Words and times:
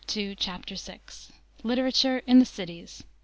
CHAPTER 0.07 0.73
VI. 0.77 0.97
LITERATURE 1.61 2.23
IN 2.25 2.39
THE 2.39 2.45
CITIES. 2.45 3.03